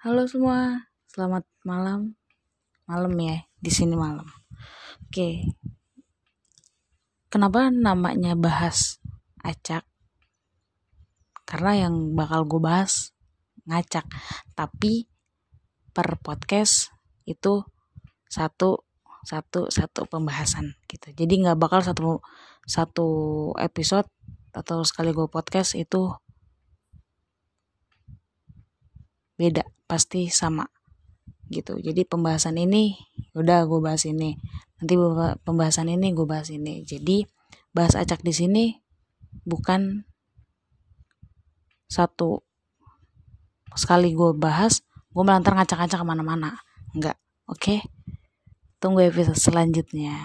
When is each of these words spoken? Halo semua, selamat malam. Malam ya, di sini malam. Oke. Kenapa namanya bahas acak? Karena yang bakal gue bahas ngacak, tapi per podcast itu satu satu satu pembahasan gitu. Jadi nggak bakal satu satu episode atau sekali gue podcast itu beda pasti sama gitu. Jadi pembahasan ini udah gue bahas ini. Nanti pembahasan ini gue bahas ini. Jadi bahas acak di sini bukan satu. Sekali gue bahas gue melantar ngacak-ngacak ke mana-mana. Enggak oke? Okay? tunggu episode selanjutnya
Halo 0.00 0.24
semua, 0.24 0.88
selamat 1.12 1.44
malam. 1.60 2.16
Malam 2.88 3.12
ya, 3.20 3.44
di 3.60 3.68
sini 3.68 3.92
malam. 3.92 4.24
Oke. 5.04 5.44
Kenapa 7.28 7.68
namanya 7.68 8.32
bahas 8.32 8.96
acak? 9.44 9.84
Karena 11.44 11.84
yang 11.84 12.16
bakal 12.16 12.48
gue 12.48 12.64
bahas 12.64 13.12
ngacak, 13.68 14.08
tapi 14.56 15.04
per 15.92 16.16
podcast 16.24 16.96
itu 17.28 17.60
satu 18.24 18.88
satu 19.28 19.68
satu 19.68 20.08
pembahasan 20.08 20.80
gitu. 20.88 21.12
Jadi 21.12 21.44
nggak 21.44 21.60
bakal 21.60 21.84
satu 21.84 22.24
satu 22.64 23.08
episode 23.60 24.08
atau 24.56 24.80
sekali 24.80 25.12
gue 25.12 25.28
podcast 25.28 25.76
itu 25.76 26.08
beda 29.40 29.64
pasti 29.88 30.28
sama 30.28 30.68
gitu. 31.48 31.80
Jadi 31.80 32.04
pembahasan 32.04 32.60
ini 32.60 32.92
udah 33.32 33.64
gue 33.64 33.80
bahas 33.80 34.04
ini. 34.04 34.36
Nanti 34.76 34.94
pembahasan 35.42 35.88
ini 35.88 36.12
gue 36.12 36.28
bahas 36.28 36.52
ini. 36.52 36.84
Jadi 36.84 37.24
bahas 37.72 37.96
acak 37.96 38.20
di 38.20 38.36
sini 38.36 38.64
bukan 39.48 40.04
satu. 41.88 42.44
Sekali 43.72 44.12
gue 44.12 44.36
bahas 44.36 44.84
gue 45.10 45.24
melantar 45.24 45.56
ngacak-ngacak 45.56 45.98
ke 45.98 46.06
mana-mana. 46.06 46.60
Enggak 46.92 47.16
oke? 47.48 47.56
Okay? 47.56 47.80
tunggu 48.80 49.04
episode 49.04 49.36
selanjutnya 49.36 50.16